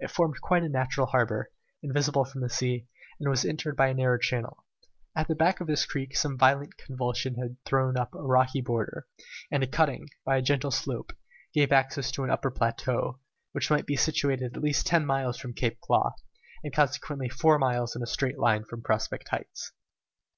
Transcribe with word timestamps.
It 0.00 0.10
formed 0.10 0.38
quite 0.42 0.62
a 0.64 0.68
natural 0.68 1.06
harbour, 1.06 1.50
invisible 1.82 2.26
from 2.26 2.42
the 2.42 2.50
sea, 2.50 2.84
and 3.18 3.30
was 3.30 3.42
entered 3.42 3.74
by 3.74 3.86
a 3.88 3.94
narrow 3.94 4.18
channel. 4.18 4.66
At 5.16 5.28
the 5.28 5.34
back 5.34 5.62
of 5.62 5.66
this 5.66 5.86
creek 5.86 6.14
some 6.14 6.36
violent 6.36 6.76
convulsion 6.76 7.36
had 7.36 7.56
torn 7.64 7.96
up 7.96 8.10
the 8.12 8.20
rocky 8.20 8.60
border, 8.60 9.06
and 9.50 9.62
a 9.62 9.66
cutting, 9.66 10.08
by 10.26 10.36
a 10.36 10.42
gentle 10.42 10.72
slope, 10.72 11.14
gave 11.54 11.72
access 11.72 12.10
to 12.10 12.22
an 12.22 12.28
upper 12.30 12.50
plateau, 12.50 13.18
which 13.52 13.70
might 13.70 13.86
be 13.86 13.96
situated 13.96 14.54
at 14.54 14.62
least 14.62 14.86
ten 14.86 15.06
miles 15.06 15.38
from 15.38 15.54
Claw 15.54 15.72
Cape, 16.10 16.24
and 16.62 16.74
consequently 16.74 17.30
four 17.30 17.58
miles 17.58 17.96
in 17.96 18.02
a 18.02 18.06
straight 18.06 18.38
line 18.38 18.64
from 18.66 18.82
Prospect 18.82 19.28
Heights. 19.30 19.72